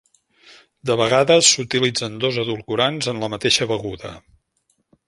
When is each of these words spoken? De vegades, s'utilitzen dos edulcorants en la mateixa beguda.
De 0.89 0.95
vegades, 1.01 1.51
s'utilitzen 1.57 2.17
dos 2.25 2.41
edulcorants 2.45 3.13
en 3.13 3.23
la 3.27 3.31
mateixa 3.37 3.71
beguda. 3.75 4.17